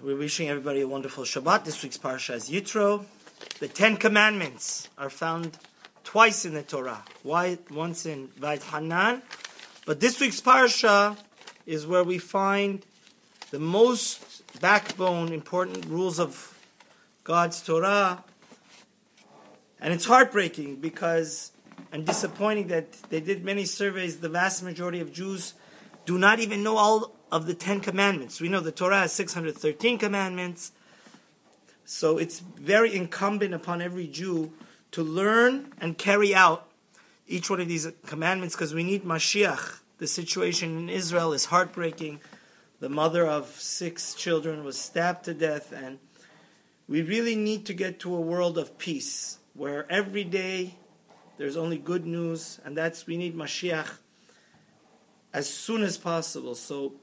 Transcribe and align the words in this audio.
We're 0.00 0.16
wishing 0.16 0.48
everybody 0.48 0.82
a 0.82 0.86
wonderful 0.86 1.24
Shabbat. 1.24 1.64
This 1.64 1.82
week's 1.82 1.98
parsha 1.98 2.36
is 2.36 2.48
Yitro. 2.48 3.04
The 3.58 3.66
Ten 3.66 3.96
Commandments 3.96 4.88
are 4.96 5.10
found 5.10 5.58
twice 6.04 6.44
in 6.44 6.54
the 6.54 6.62
Torah. 6.62 7.02
Why? 7.24 7.58
Once 7.68 8.06
in 8.06 8.28
Va'etchanan, 8.38 9.22
but 9.86 9.98
this 9.98 10.20
week's 10.20 10.40
parsha 10.40 11.18
is 11.66 11.84
where 11.84 12.04
we 12.04 12.18
find 12.18 12.86
the 13.50 13.58
most 13.58 14.44
backbone, 14.60 15.32
important 15.32 15.84
rules 15.86 16.20
of 16.20 16.56
God's 17.24 17.60
Torah, 17.60 18.22
and 19.80 19.92
it's 19.92 20.04
heartbreaking 20.04 20.76
because 20.76 21.50
and 21.90 22.06
disappointing 22.06 22.68
that 22.68 22.92
they 23.10 23.20
did 23.20 23.44
many 23.44 23.64
surveys. 23.64 24.18
The 24.18 24.28
vast 24.28 24.62
majority 24.62 25.00
of 25.00 25.12
Jews 25.12 25.54
do 26.06 26.18
not 26.18 26.38
even 26.38 26.62
know 26.62 26.76
all 26.76 27.17
of 27.30 27.46
the 27.46 27.54
Ten 27.54 27.80
Commandments. 27.80 28.40
We 28.40 28.48
know 28.48 28.60
the 28.60 28.72
Torah 28.72 29.00
has 29.00 29.12
613 29.12 29.98
commandments. 29.98 30.72
So 31.84 32.18
it's 32.18 32.40
very 32.40 32.94
incumbent 32.94 33.54
upon 33.54 33.80
every 33.80 34.06
Jew 34.06 34.52
to 34.92 35.02
learn 35.02 35.72
and 35.80 35.96
carry 35.96 36.34
out 36.34 36.68
each 37.26 37.50
one 37.50 37.60
of 37.60 37.68
these 37.68 37.86
commandments 38.06 38.54
because 38.54 38.74
we 38.74 38.84
need 38.84 39.04
Mashiach. 39.04 39.80
The 39.98 40.06
situation 40.06 40.78
in 40.78 40.88
Israel 40.88 41.32
is 41.32 41.46
heartbreaking. 41.46 42.20
The 42.80 42.88
mother 42.88 43.26
of 43.26 43.48
six 43.48 44.14
children 44.14 44.64
was 44.64 44.78
stabbed 44.78 45.24
to 45.24 45.34
death, 45.34 45.72
and 45.72 45.98
we 46.86 47.02
really 47.02 47.34
need 47.34 47.66
to 47.66 47.74
get 47.74 47.98
to 48.00 48.14
a 48.14 48.20
world 48.20 48.56
of 48.56 48.78
peace 48.78 49.38
where 49.54 49.90
every 49.90 50.24
day 50.24 50.76
there's 51.36 51.56
only 51.56 51.78
good 51.78 52.06
news, 52.06 52.60
and 52.64 52.76
that's 52.76 53.06
we 53.06 53.16
need 53.16 53.36
Mashiach 53.36 53.98
as 55.32 55.48
soon 55.52 55.82
as 55.82 55.98
possible. 55.98 56.54
So 56.54 56.94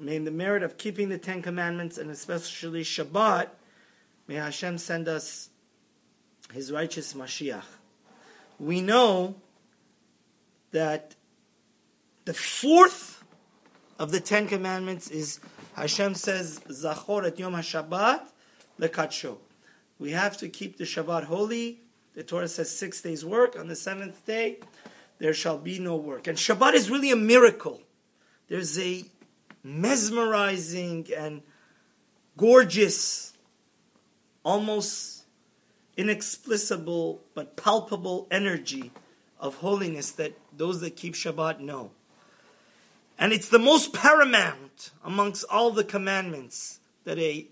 May 0.00 0.18
the 0.18 0.30
merit 0.30 0.62
of 0.62 0.78
keeping 0.78 1.08
the 1.08 1.18
Ten 1.18 1.42
Commandments 1.42 1.98
and 1.98 2.10
especially 2.10 2.84
Shabbat, 2.84 3.48
may 4.28 4.36
Hashem 4.36 4.78
send 4.78 5.08
us 5.08 5.50
His 6.52 6.70
righteous 6.70 7.14
Mashiach. 7.14 7.64
We 8.60 8.80
know 8.80 9.34
that 10.70 11.16
the 12.24 12.34
fourth 12.34 13.24
of 13.98 14.12
the 14.12 14.20
Ten 14.20 14.46
Commandments 14.46 15.10
is 15.10 15.40
Hashem 15.74 16.14
says 16.14 16.60
Zachor 16.68 17.26
et 17.26 17.38
Yom 17.38 17.54
HaShabbat 17.54 18.20
lekadsho. 18.80 19.38
We 19.98 20.12
have 20.12 20.36
to 20.38 20.48
keep 20.48 20.76
the 20.76 20.84
Shabbat 20.84 21.24
holy. 21.24 21.80
The 22.14 22.22
Torah 22.22 22.48
says 22.48 22.70
six 22.70 23.00
days 23.00 23.24
work. 23.24 23.58
On 23.58 23.66
the 23.68 23.76
seventh 23.76 24.24
day, 24.26 24.58
there 25.18 25.34
shall 25.34 25.58
be 25.58 25.78
no 25.78 25.96
work. 25.96 26.26
And 26.26 26.38
Shabbat 26.38 26.74
is 26.74 26.90
really 26.90 27.10
a 27.10 27.16
miracle. 27.16 27.82
There's 28.48 28.78
a 28.78 29.04
mesmerizing 29.68 31.06
and 31.16 31.42
gorgeous, 32.36 33.34
almost 34.42 35.24
inexplicable 35.96 37.20
but 37.34 37.56
palpable 37.56 38.26
energy 38.30 38.90
of 39.38 39.56
holiness 39.56 40.10
that 40.12 40.32
those 40.56 40.80
that 40.80 40.96
keep 40.96 41.14
Shabbat 41.14 41.60
know. 41.60 41.90
And 43.18 43.32
it's 43.32 43.48
the 43.48 43.58
most 43.58 43.92
paramount 43.92 44.92
amongst 45.04 45.44
all 45.50 45.70
the 45.70 45.84
commandments 45.84 46.80
that 47.04 47.18
a 47.18 47.46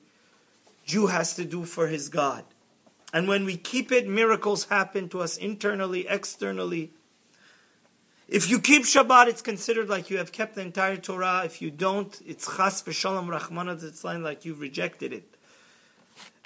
Jew 0.85 1.09
has 1.09 1.35
to 1.35 1.45
do 1.45 1.65
for 1.65 1.89
his 1.89 2.09
God. 2.09 2.45
And 3.13 3.27
when 3.27 3.45
we 3.45 3.57
keep 3.57 3.91
it, 3.91 4.07
miracles 4.07 4.67
happen 4.67 5.09
to 5.09 5.21
us 5.21 5.37
internally, 5.37 6.07
externally, 6.09 6.93
if 8.29 8.51
you 8.51 8.61
keep 8.61 8.83
Shabbat, 8.83 9.29
it's 9.29 9.43
considered 9.43 9.89
like 9.89 10.11
you 10.11 10.19
have 10.19 10.33
kept 10.33 10.57
the 10.57 10.61
entire 10.63 10.97
Torah. 10.97 11.43
If 11.45 11.63
you 11.63 11.71
don't, 11.71 12.21
it's 12.27 12.47
chas 12.57 12.83
v'shalom 12.83 13.29
rachmana 13.29 13.81
litzlan 13.81 14.23
like 14.23 14.45
you've 14.45 14.61
rejected 14.61 15.13
it. 15.13 15.37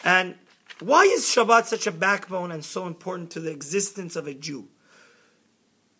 And 0.05 0.35
why 0.81 1.05
is 1.05 1.25
Shabbat 1.25 1.67
such 1.67 1.87
a 1.87 1.91
backbone 1.91 2.53
and 2.53 2.65
so 2.65 2.87
important 2.87 3.31
to 3.33 3.41
the 3.41 3.51
existence 3.51 4.15
of 4.15 4.27
a 4.27 4.35
Jew? 4.35 4.69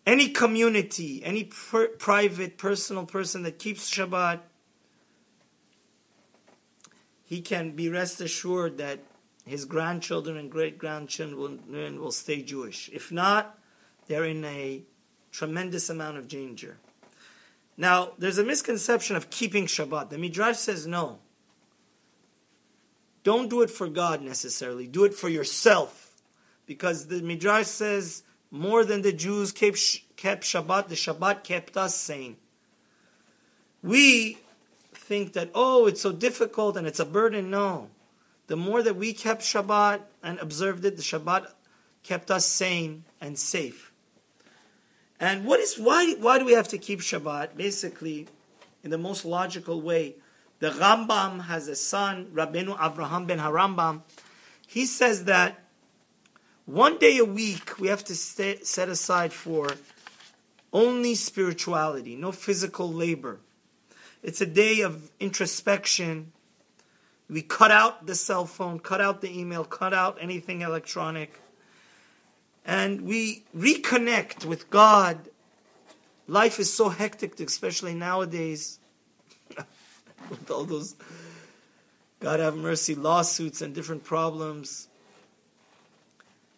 Any 0.05 0.29
community, 0.29 1.23
any 1.23 1.45
per- 1.45 1.87
private, 1.87 2.57
personal 2.57 3.05
person 3.05 3.43
that 3.43 3.57
keeps 3.59 3.89
Shabbat, 3.89 4.39
he 7.23 7.41
can 7.41 7.71
be 7.71 7.89
rest 7.89 8.21
assured 8.21 8.77
that 8.77 8.99
his 9.45 9.65
grandchildren 9.65 10.37
and 10.37 10.51
great 10.51 10.77
grandchildren 10.77 11.39
will, 11.39 11.99
will 11.99 12.11
stay 12.11 12.43
Jewish. 12.43 12.89
If 12.93 13.11
not, 13.11 13.57
they're 14.07 14.25
in 14.25 14.43
a 14.45 14.83
tremendous 15.31 15.89
amount 15.89 16.17
of 16.17 16.27
danger. 16.27 16.77
Now, 17.77 18.11
there's 18.17 18.37
a 18.37 18.43
misconception 18.43 19.15
of 19.15 19.29
keeping 19.29 19.65
Shabbat. 19.65 20.09
The 20.09 20.17
Midrash 20.17 20.57
says 20.57 20.85
no. 20.85 21.19
Don't 23.23 23.49
do 23.49 23.61
it 23.61 23.69
for 23.69 23.87
God 23.87 24.21
necessarily. 24.21 24.87
Do 24.87 25.03
it 25.03 25.13
for 25.13 25.29
yourself. 25.29 26.21
Because 26.65 27.07
the 27.07 27.21
Midrash 27.21 27.67
says 27.67 28.23
more 28.49 28.83
than 28.83 29.01
the 29.01 29.13
Jews 29.13 29.51
kept, 29.51 29.77
Shabbat, 29.77 30.89
the 30.89 30.95
Shabbat 30.95 31.43
kept 31.43 31.77
us 31.77 31.95
sane. 31.95 32.37
We 33.81 34.37
think 34.93 35.33
that, 35.33 35.49
oh, 35.55 35.87
it's 35.87 36.01
so 36.01 36.11
difficult 36.11 36.77
and 36.77 36.85
it's 36.85 36.99
a 36.99 37.05
burden. 37.05 37.49
No. 37.49 37.89
The 38.47 38.55
more 38.57 38.83
that 38.83 38.95
we 38.95 39.13
kept 39.13 39.41
Shabbat 39.41 40.01
and 40.21 40.39
observed 40.39 40.83
it, 40.85 40.97
the 40.97 41.03
Shabbat 41.03 41.47
kept 42.03 42.29
us 42.29 42.45
sane 42.45 43.05
and 43.19 43.37
safe. 43.39 43.90
And 45.21 45.45
what 45.45 45.59
is 45.59 45.77
why 45.77 46.15
why 46.15 46.39
do 46.39 46.45
we 46.45 46.53
have 46.53 46.67
to 46.69 46.79
keep 46.79 46.99
Shabbat? 46.99 47.55
Basically, 47.55 48.27
in 48.83 48.89
the 48.89 48.97
most 48.97 49.23
logical 49.23 49.79
way, 49.79 50.15
the 50.57 50.71
Rambam 50.71 51.45
has 51.45 51.67
a 51.67 51.75
son, 51.75 52.31
Rabbeinu 52.33 52.75
Avraham 52.75 53.27
ben 53.27 53.37
Harambam. 53.37 54.01
He 54.67 54.87
says 54.87 55.25
that 55.25 55.59
one 56.65 56.97
day 56.97 57.19
a 57.19 57.25
week 57.25 57.79
we 57.79 57.87
have 57.89 58.03
to 58.05 58.15
stay, 58.15 58.59
set 58.63 58.89
aside 58.89 59.31
for 59.31 59.69
only 60.73 61.13
spirituality, 61.13 62.15
no 62.15 62.31
physical 62.31 62.91
labor. 62.91 63.39
It's 64.23 64.41
a 64.41 64.45
day 64.47 64.81
of 64.81 65.11
introspection. 65.19 66.31
We 67.29 67.43
cut 67.43 67.69
out 67.69 68.07
the 68.07 68.15
cell 68.15 68.45
phone, 68.45 68.79
cut 68.79 69.01
out 69.01 69.21
the 69.21 69.39
email, 69.39 69.65
cut 69.65 69.93
out 69.93 70.17
anything 70.19 70.61
electronic 70.61 71.39
and 72.65 73.01
we 73.01 73.43
reconnect 73.55 74.45
with 74.45 74.69
God. 74.69 75.29
Life 76.27 76.59
is 76.59 76.73
so 76.73 76.89
hectic, 76.89 77.39
especially 77.39 77.93
nowadays, 77.93 78.79
with 80.29 80.49
all 80.49 80.63
those, 80.63 80.95
God 82.19 82.39
have 82.39 82.55
mercy, 82.55 82.95
lawsuits 82.95 83.61
and 83.61 83.73
different 83.73 84.03
problems. 84.03 84.87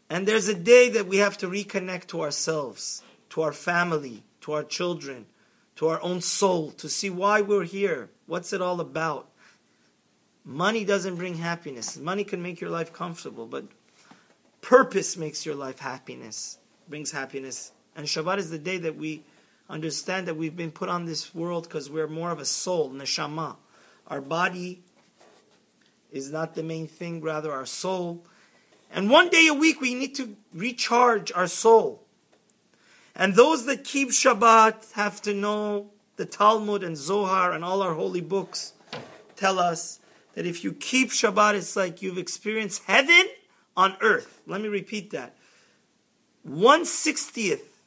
And 0.09 0.27
there's 0.27 0.47
a 0.47 0.53
day 0.53 0.89
that 0.89 1.07
we 1.07 1.17
have 1.17 1.37
to 1.39 1.47
reconnect 1.47 2.07
to 2.07 2.21
ourselves, 2.21 3.01
to 3.29 3.41
our 3.41 3.53
family, 3.53 4.23
to 4.41 4.51
our 4.51 4.63
children, 4.63 5.25
to 5.77 5.87
our 5.87 6.01
own 6.03 6.21
soul, 6.21 6.71
to 6.71 6.89
see 6.89 7.09
why 7.09 7.41
we're 7.41 7.63
here. 7.63 8.09
What's 8.27 8.53
it 8.53 8.61
all 8.61 8.79
about? 8.79 9.29
Money 10.45 10.83
doesn't 10.83 11.15
bring 11.15 11.35
happiness. 11.35 11.97
Money 11.97 12.23
can 12.23 12.43
make 12.43 12.59
your 12.59 12.69
life 12.69 12.91
comfortable, 12.91 13.47
but 13.47 13.65
Purpose 14.63 15.17
makes 15.17 15.45
your 15.45 15.55
life 15.55 15.79
happiness, 15.79 16.57
brings 16.87 17.11
happiness. 17.11 17.73
And 17.97 18.07
Shabbat 18.07 18.37
is 18.37 18.49
the 18.49 18.57
day 18.57 18.77
that 18.77 18.95
we 18.95 19.23
understand 19.69 20.25
that 20.29 20.37
we've 20.37 20.55
been 20.55 20.71
put 20.71 20.87
on 20.87 21.05
this 21.05 21.35
world 21.35 21.65
because 21.65 21.89
we're 21.89 22.07
more 22.07 22.31
of 22.31 22.39
a 22.39 22.45
soul, 22.45 22.89
neshama. 22.89 23.57
Our 24.07 24.21
body 24.21 24.81
is 26.13 26.31
not 26.31 26.55
the 26.55 26.63
main 26.63 26.87
thing, 26.87 27.19
rather 27.21 27.51
our 27.51 27.65
soul. 27.65 28.23
And 28.89 29.09
one 29.09 29.27
day 29.27 29.47
a 29.47 29.53
week 29.53 29.81
we 29.81 29.95
need 29.95 30.15
to 30.15 30.37
recharge 30.53 31.29
our 31.33 31.47
soul. 31.47 32.01
And 33.13 33.35
those 33.35 33.65
that 33.65 33.83
keep 33.83 34.11
Shabbat 34.11 34.93
have 34.93 35.21
to 35.23 35.33
know 35.33 35.91
the 36.15 36.25
Talmud 36.25 36.83
and 36.83 36.95
Zohar 36.95 37.51
and 37.51 37.65
all 37.65 37.81
our 37.81 37.95
holy 37.95 38.21
books 38.21 38.71
tell 39.35 39.59
us 39.59 39.99
that 40.35 40.45
if 40.45 40.63
you 40.63 40.71
keep 40.71 41.09
Shabbat, 41.09 41.55
it's 41.55 41.75
like 41.75 42.01
you've 42.01 42.17
experienced 42.17 42.83
heaven 42.85 43.27
on 43.75 43.97
earth. 44.01 44.41
Let 44.47 44.61
me 44.61 44.67
repeat 44.67 45.11
that. 45.11 45.35
One 46.43 46.85
sixtieth 46.85 47.79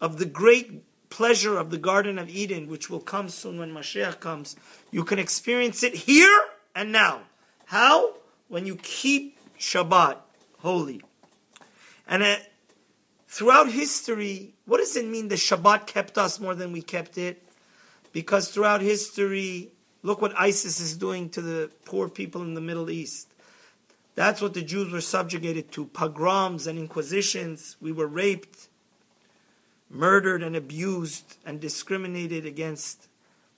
of 0.00 0.18
the 0.18 0.26
great 0.26 0.84
pleasure 1.10 1.58
of 1.58 1.70
the 1.70 1.78
Garden 1.78 2.18
of 2.18 2.28
Eden, 2.28 2.68
which 2.68 2.88
will 2.88 3.00
come 3.00 3.28
soon 3.28 3.58
when 3.58 3.72
Mashiach 3.72 4.20
comes, 4.20 4.56
you 4.90 5.04
can 5.04 5.18
experience 5.18 5.82
it 5.82 5.94
here 5.94 6.40
and 6.74 6.90
now. 6.90 7.20
How? 7.66 8.14
When 8.48 8.66
you 8.66 8.76
keep 8.76 9.38
Shabbat 9.58 10.16
holy. 10.58 11.02
And 12.06 12.22
uh, 12.22 12.36
throughout 13.28 13.70
history, 13.70 14.54
what 14.64 14.78
does 14.78 14.96
it 14.96 15.06
mean 15.06 15.28
the 15.28 15.36
Shabbat 15.36 15.86
kept 15.86 16.18
us 16.18 16.40
more 16.40 16.54
than 16.54 16.72
we 16.72 16.82
kept 16.82 17.16
it? 17.18 17.42
Because 18.12 18.50
throughout 18.50 18.80
history, 18.80 19.70
look 20.02 20.20
what 20.20 20.34
ISIS 20.38 20.80
is 20.80 20.96
doing 20.96 21.30
to 21.30 21.40
the 21.40 21.70
poor 21.84 22.08
people 22.08 22.42
in 22.42 22.54
the 22.54 22.60
Middle 22.60 22.90
East. 22.90 23.31
That's 24.14 24.42
what 24.42 24.54
the 24.54 24.62
Jews 24.62 24.92
were 24.92 25.00
subjugated 25.00 25.72
to 25.72 25.86
pogroms 25.86 26.66
and 26.66 26.78
inquisitions. 26.78 27.76
We 27.80 27.92
were 27.92 28.06
raped, 28.06 28.68
murdered, 29.88 30.42
and 30.42 30.54
abused 30.54 31.36
and 31.46 31.60
discriminated 31.60 32.44
against 32.44 33.08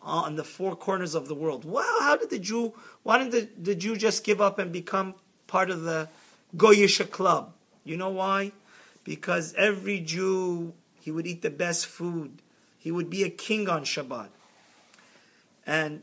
on 0.01 0.37
the 0.37 0.45
four 0.45 0.77
corners 0.77 1.15
of 1.15 1.29
the 1.29 1.35
world. 1.35 1.65
Well, 1.65 2.01
how 2.01 2.17
did 2.17 2.31
the 2.31 2.39
Jew, 2.39 2.75
why 3.03 3.19
didn't 3.19 3.33
the, 3.33 3.49
the 3.61 3.75
Jew 3.75 3.97
just 3.97 4.23
give 4.23 4.41
up 4.41 4.59
and 4.59 4.71
become 4.71 5.15
part 5.47 5.71
of 5.71 5.83
the 5.83 6.09
Goyisha 6.57 7.11
club? 7.11 7.53
You 7.85 7.97
know 7.97 8.11
why? 8.11 8.53
Because 9.03 9.55
every 9.55 10.00
Jew, 10.00 10.75
he 11.00 11.11
would 11.11 11.27
eat 11.27 11.43
the 11.43 11.50
best 11.50 11.87
food. 11.87 12.43
He 12.79 12.93
would 12.93 13.11
be 13.11 13.25
a 13.25 13.31
king 13.31 13.69
on 13.69 13.85
Shabbat. 13.85 14.29
And 15.67 16.03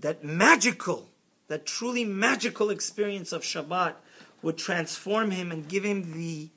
that 0.00 0.24
magical, 0.24 1.08
that 1.48 1.66
truly 1.66 2.04
magical 2.04 2.70
experience 2.70 3.32
of 3.32 3.42
Shabbat 3.42 3.94
would 4.42 4.58
transform 4.58 5.30
him 5.30 5.50
and 5.50 5.68
give 5.68 5.84
him 5.84 6.12
the 6.12 6.48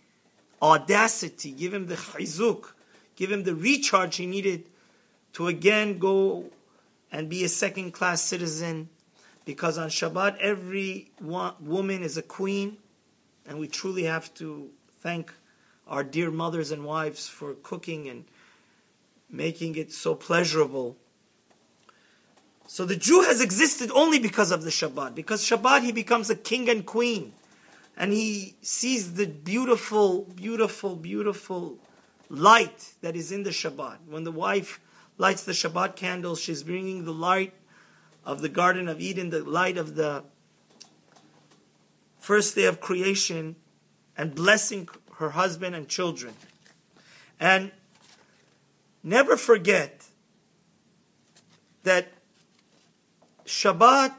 audacity, 0.61 1.51
give 1.51 1.73
him 1.73 1.87
the 1.87 1.95
chizuk, 1.95 2.73
give 3.15 3.31
him 3.31 3.43
the 3.43 3.55
recharge 3.55 4.17
he 4.17 4.25
needed 4.25 4.69
to 5.33 5.47
again 5.47 5.99
go 5.99 6.45
and 7.11 7.29
be 7.29 7.43
a 7.43 7.49
second 7.49 7.91
class 7.91 8.21
citizen. 8.21 8.89
Because 9.45 9.77
on 9.77 9.89
Shabbat, 9.89 10.37
every 10.37 11.11
woman 11.19 12.03
is 12.03 12.17
a 12.17 12.21
queen, 12.21 12.77
and 13.47 13.59
we 13.59 13.67
truly 13.67 14.03
have 14.03 14.31
to 14.35 14.69
thank 15.01 15.33
our 15.87 16.03
dear 16.03 16.29
mothers 16.29 16.69
and 16.69 16.85
wives 16.85 17.27
for 17.27 17.55
cooking 17.55 18.07
and 18.07 18.25
making 19.29 19.75
it 19.75 19.91
so 19.91 20.13
pleasurable. 20.13 20.97
So 22.71 22.85
the 22.85 22.95
Jew 22.95 23.23
has 23.23 23.41
existed 23.41 23.89
only 23.95 24.19
because 24.19 24.51
of 24.51 24.61
the 24.61 24.69
Shabbat. 24.69 25.15
Because 25.15 25.43
Shabbat, 25.43 25.81
he 25.81 25.91
becomes 25.91 26.29
a 26.29 26.35
king 26.35 26.69
and 26.69 26.85
queen. 26.85 27.33
And 27.97 28.13
he 28.13 28.57
sees 28.61 29.15
the 29.15 29.25
beautiful, 29.25 30.25
beautiful, 30.35 30.95
beautiful 30.95 31.79
light 32.29 32.93
that 33.01 33.15
is 33.15 33.31
in 33.31 33.41
the 33.41 33.49
Shabbat. 33.49 33.97
When 34.07 34.23
the 34.23 34.31
wife 34.31 34.79
lights 35.17 35.41
the 35.45 35.53
Shabbat 35.53 35.95
candles, 35.95 36.39
she's 36.39 36.61
bringing 36.61 37.05
the 37.05 37.11
light 37.11 37.55
of 38.23 38.43
the 38.43 38.49
Garden 38.49 38.87
of 38.87 39.01
Eden, 39.01 39.31
the 39.31 39.43
light 39.43 39.79
of 39.79 39.95
the 39.95 40.23
first 42.19 42.53
day 42.53 42.65
of 42.65 42.79
creation, 42.79 43.55
and 44.15 44.35
blessing 44.35 44.87
her 45.15 45.31
husband 45.31 45.73
and 45.75 45.87
children. 45.87 46.35
And 47.39 47.71
never 49.01 49.37
forget 49.37 50.05
that 51.81 52.13
Shabbat, 53.49 54.13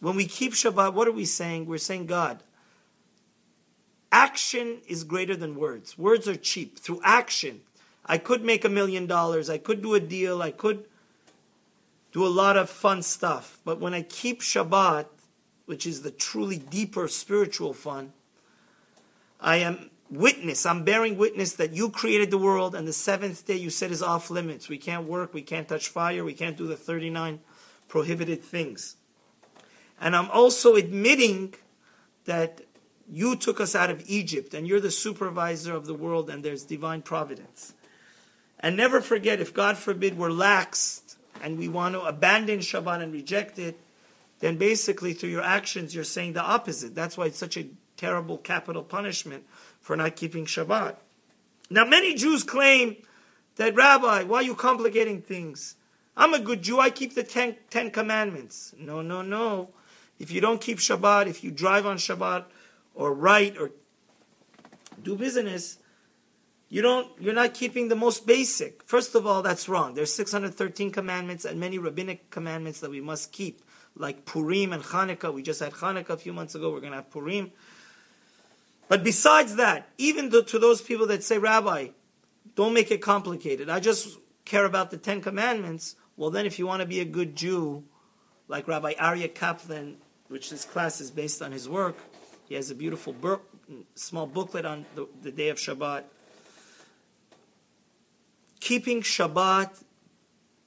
when 0.00 0.16
we 0.16 0.26
keep 0.26 0.54
Shabbat, 0.54 0.92
what 0.92 1.06
are 1.06 1.12
we 1.12 1.24
saying? 1.24 1.66
We're 1.66 1.78
saying, 1.78 2.06
God, 2.06 2.42
action 4.10 4.78
is 4.88 5.04
greater 5.04 5.36
than 5.36 5.54
words. 5.54 5.96
Words 5.96 6.26
are 6.26 6.34
cheap. 6.34 6.80
Through 6.80 7.00
action, 7.04 7.60
I 8.04 8.18
could 8.18 8.44
make 8.44 8.64
a 8.64 8.68
million 8.68 9.06
dollars, 9.06 9.48
I 9.48 9.58
could 9.58 9.82
do 9.82 9.94
a 9.94 10.00
deal, 10.00 10.42
I 10.42 10.50
could 10.50 10.84
do 12.10 12.26
a 12.26 12.28
lot 12.28 12.56
of 12.56 12.68
fun 12.68 13.02
stuff. 13.02 13.60
But 13.64 13.78
when 13.78 13.94
I 13.94 14.02
keep 14.02 14.40
Shabbat, 14.40 15.06
which 15.66 15.86
is 15.86 16.02
the 16.02 16.10
truly 16.10 16.58
deeper 16.58 17.06
spiritual 17.06 17.72
fun, 17.72 18.12
I 19.40 19.58
am 19.58 19.90
witness, 20.10 20.66
I'm 20.66 20.82
bearing 20.82 21.16
witness 21.18 21.52
that 21.54 21.72
you 21.72 21.90
created 21.90 22.32
the 22.32 22.38
world 22.38 22.74
and 22.74 22.86
the 22.86 22.92
seventh 22.92 23.46
day 23.46 23.56
you 23.56 23.70
said 23.70 23.92
is 23.92 24.02
off 24.02 24.28
limits. 24.28 24.68
We 24.68 24.78
can't 24.78 25.06
work, 25.06 25.32
we 25.32 25.42
can't 25.42 25.68
touch 25.68 25.88
fire, 25.88 26.24
we 26.24 26.34
can't 26.34 26.56
do 26.56 26.66
the 26.66 26.76
39 26.76 27.38
prohibited 27.88 28.42
things. 28.42 28.96
And 30.00 30.14
I'm 30.14 30.30
also 30.30 30.74
admitting 30.74 31.54
that 32.24 32.60
you 33.08 33.36
took 33.36 33.60
us 33.60 33.74
out 33.74 33.90
of 33.90 34.02
Egypt 34.06 34.52
and 34.52 34.66
you're 34.66 34.80
the 34.80 34.90
supervisor 34.90 35.74
of 35.74 35.86
the 35.86 35.94
world 35.94 36.28
and 36.28 36.44
there's 36.44 36.64
divine 36.64 37.02
providence. 37.02 37.72
And 38.58 38.76
never 38.76 39.00
forget, 39.00 39.40
if 39.40 39.54
God 39.54 39.76
forbid 39.76 40.18
we're 40.18 40.28
laxed 40.28 41.16
and 41.42 41.58
we 41.58 41.68
want 41.68 41.94
to 41.94 42.00
abandon 42.02 42.60
Shabbat 42.60 43.02
and 43.02 43.12
reject 43.12 43.58
it, 43.58 43.78
then 44.40 44.56
basically 44.56 45.12
through 45.12 45.30
your 45.30 45.42
actions 45.42 45.94
you're 45.94 46.04
saying 46.04 46.32
the 46.32 46.42
opposite. 46.42 46.94
That's 46.94 47.16
why 47.16 47.26
it's 47.26 47.38
such 47.38 47.56
a 47.56 47.68
terrible 47.96 48.38
capital 48.38 48.82
punishment 48.82 49.44
for 49.80 49.96
not 49.96 50.16
keeping 50.16 50.46
Shabbat. 50.46 50.96
Now, 51.70 51.84
many 51.84 52.14
Jews 52.14 52.42
claim 52.42 52.96
that, 53.56 53.74
Rabbi, 53.74 54.24
why 54.24 54.38
are 54.38 54.42
you 54.42 54.54
complicating 54.54 55.22
things? 55.22 55.75
I'm 56.16 56.32
a 56.32 56.38
good 56.38 56.62
Jew, 56.62 56.80
I 56.80 56.90
keep 56.90 57.14
the 57.14 57.22
ten, 57.22 57.56
ten 57.68 57.90
Commandments. 57.90 58.74
No, 58.78 59.02
no, 59.02 59.22
no. 59.22 59.70
If 60.18 60.30
you 60.30 60.40
don't 60.40 60.60
keep 60.60 60.78
Shabbat, 60.78 61.26
if 61.26 61.44
you 61.44 61.50
drive 61.50 61.84
on 61.84 61.98
Shabbat, 61.98 62.44
or 62.94 63.12
write, 63.12 63.58
or 63.58 63.72
do 65.02 65.14
business, 65.14 65.78
you 66.68 66.82
don't, 66.82 67.08
you're 67.20 67.34
not 67.34 67.54
keeping 67.54 67.88
the 67.88 67.94
most 67.94 68.26
basic. 68.26 68.82
First 68.84 69.14
of 69.14 69.26
all, 69.26 69.42
that's 69.42 69.68
wrong. 69.68 69.94
There's 69.94 70.12
613 70.12 70.90
commandments 70.90 71.44
and 71.44 71.60
many 71.60 71.78
rabbinic 71.78 72.30
commandments 72.30 72.80
that 72.80 72.90
we 72.90 73.00
must 73.00 73.30
keep, 73.30 73.60
like 73.94 74.24
Purim 74.24 74.72
and 74.72 74.82
Hanukkah. 74.82 75.32
We 75.32 75.42
just 75.42 75.60
had 75.60 75.72
Hanukkah 75.72 76.10
a 76.10 76.16
few 76.16 76.32
months 76.32 76.54
ago. 76.54 76.70
We're 76.70 76.80
going 76.80 76.92
to 76.92 76.96
have 76.96 77.10
Purim. 77.10 77.52
But 78.88 79.04
besides 79.04 79.56
that, 79.56 79.88
even 79.98 80.30
to 80.30 80.58
those 80.58 80.80
people 80.80 81.06
that 81.08 81.22
say, 81.22 81.38
Rabbi, 81.38 81.88
don't 82.54 82.72
make 82.72 82.90
it 82.90 83.02
complicated. 83.02 83.68
I 83.68 83.80
just 83.80 84.18
care 84.44 84.64
about 84.64 84.90
the 84.90 84.96
Ten 84.96 85.20
Commandments. 85.20 85.96
Well, 86.16 86.30
then, 86.30 86.46
if 86.46 86.58
you 86.58 86.66
want 86.66 86.80
to 86.80 86.86
be 86.86 87.00
a 87.00 87.04
good 87.04 87.36
Jew, 87.36 87.84
like 88.48 88.66
Rabbi 88.66 88.94
Aryeh 88.94 89.34
Kaplan, 89.34 89.98
which 90.28 90.50
this 90.50 90.64
class 90.64 91.00
is 91.00 91.10
based 91.10 91.42
on 91.42 91.52
his 91.52 91.68
work, 91.68 91.96
he 92.48 92.54
has 92.54 92.70
a 92.70 92.74
beautiful 92.74 93.12
bur- 93.12 93.40
small 93.94 94.26
booklet 94.26 94.64
on 94.64 94.86
the, 94.94 95.06
the 95.22 95.30
day 95.30 95.48
of 95.48 95.58
Shabbat 95.58 96.04
keeping 98.66 99.00
Shabbat, 99.00 99.84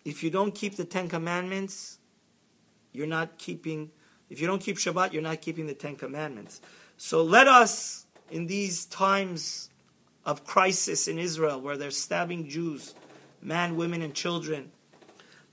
if 0.06 0.24
you 0.24 0.30
don't 0.30 0.56
keep 0.56 0.78
the 0.78 0.86
Ten 0.86 1.10
Commandments, 1.10 1.98
you're 2.94 3.08
not 3.08 3.38
keeping, 3.38 3.92
if 4.30 4.40
you 4.40 4.48
don't 4.48 4.62
keep 4.62 4.78
Shabbat, 4.78 5.12
you're 5.12 5.22
not 5.22 5.42
keeping 5.42 5.68
the 5.68 5.74
Ten 5.74 5.98
Commandments. 5.98 6.62
So 6.96 7.22
let 7.24 7.50
us, 7.50 8.06
in 8.32 8.48
these 8.48 8.86
times 8.86 9.70
of 10.26 10.46
crisis 10.46 11.10
in 11.10 11.20
Israel, 11.20 11.60
where 11.60 11.76
they're 11.76 11.92
stabbing 11.92 12.48
Jews, 12.48 12.96
men, 13.42 13.76
women, 13.76 14.02
and 14.02 14.14
children, 14.14 14.72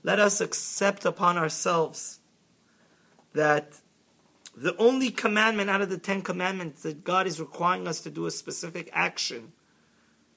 let 0.07 0.19
us 0.19 0.41
accept 0.41 1.05
upon 1.05 1.37
ourselves 1.37 2.19
that 3.33 3.81
the 4.55 4.75
only 4.77 5.11
commandment 5.11 5.69
out 5.69 5.81
of 5.81 5.89
the 5.89 5.97
Ten 5.97 6.21
Commandments 6.21 6.83
that 6.83 7.03
God 7.03 7.27
is 7.27 7.39
requiring 7.39 7.87
us 7.87 7.99
to 8.01 8.09
do 8.09 8.25
a 8.25 8.31
specific 8.31 8.89
action 8.93 9.51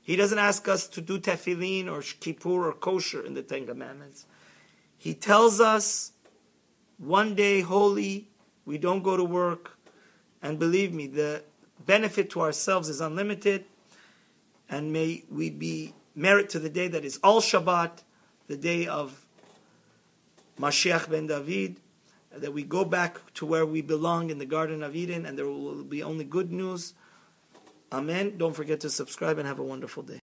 he 0.03 0.17
doesn't 0.17 0.39
ask 0.39 0.67
us 0.67 0.89
to 0.89 1.01
do 1.01 1.21
tefillin 1.21 1.89
or 1.89 2.03
kippur 2.03 2.69
or 2.69 2.73
kosher 2.73 3.25
in 3.25 3.35
the 3.35 3.43
Ten 3.43 3.67
Commandments. 3.67 4.27
He 4.97 5.15
tells 5.15 5.61
us 5.61 6.13
one 6.99 7.35
day 7.35 7.61
holy, 7.61 8.29
we 8.65 8.77
don't 8.77 9.05
go 9.05 9.17
to 9.17 9.25
work, 9.25 9.79
and 10.43 10.59
believe 10.59 10.93
me, 10.93 11.07
the 11.07 11.45
benefit 11.87 12.31
to 12.31 12.41
ourselves 12.41 12.89
is 12.89 13.01
unlimited, 13.01 13.65
and 14.69 14.93
may 14.93 15.23
we 15.31 15.49
be 15.49 15.95
merit 16.15 16.51
to 16.51 16.59
the 16.59 16.71
day 16.71 16.89
that 16.89 17.05
is 17.05 17.19
all 17.23 17.41
Shabbat, 17.41 18.03
the 18.49 18.57
day 18.57 18.89
of 18.89 19.27
Mashiach 20.61 21.09
ben 21.09 21.27
David, 21.27 21.77
that 22.37 22.53
we 22.53 22.63
go 22.63 22.85
back 22.85 23.33
to 23.35 23.47
where 23.47 23.65
we 23.65 23.81
belong 23.81 24.29
in 24.29 24.39
the 24.39 24.45
Garden 24.47 24.83
of 24.83 24.95
Eden, 24.95 25.25
and 25.25 25.39
there 25.39 25.47
will 25.47 25.83
be 25.83 26.03
only 26.03 26.25
good 26.25 26.53
news. 26.53 26.93
Amen. 27.91 28.37
Don't 28.37 28.55
forget 28.55 28.81
to 28.81 28.91
subscribe 28.91 29.39
and 29.39 29.49
have 29.49 29.59
a 29.59 29.65
wonderful 29.65 30.03
day. 30.03 30.19